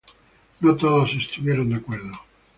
[0.61, 2.11] No todos estuvieron de acuerdo.